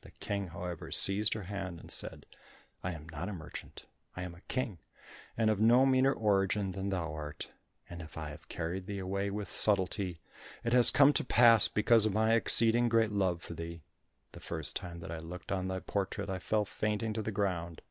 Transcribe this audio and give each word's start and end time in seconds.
The 0.00 0.10
King, 0.10 0.48
however, 0.48 0.90
seized 0.90 1.34
her 1.34 1.44
hand, 1.44 1.78
and 1.78 1.88
said, 1.88 2.26
"I 2.82 2.90
am 2.94 3.08
not 3.08 3.28
a 3.28 3.32
merchant. 3.32 3.84
I 4.16 4.22
am 4.22 4.34
a 4.34 4.40
king, 4.40 4.80
and 5.36 5.50
of 5.50 5.60
no 5.60 5.86
meaner 5.86 6.12
origin 6.12 6.72
than 6.72 6.88
thou 6.88 7.12
art, 7.14 7.52
and 7.88 8.02
if 8.02 8.18
I 8.18 8.30
have 8.30 8.48
carried 8.48 8.86
thee 8.86 8.98
away 8.98 9.30
with 9.30 9.46
subtlety, 9.48 10.20
that 10.64 10.72
has 10.72 10.90
come 10.90 11.12
to 11.12 11.24
pass 11.24 11.68
because 11.68 12.06
of 12.06 12.12
my 12.12 12.34
exceeding 12.34 12.88
great 12.88 13.12
love 13.12 13.40
for 13.40 13.54
thee. 13.54 13.84
The 14.32 14.40
first 14.40 14.74
time 14.74 14.98
that 14.98 15.12
I 15.12 15.18
looked 15.18 15.52
on 15.52 15.68
thy 15.68 15.78
portrait, 15.78 16.28
I 16.28 16.40
fell 16.40 16.64
fainting 16.64 17.12
to 17.12 17.22
the 17.22 17.30
ground." 17.30 17.82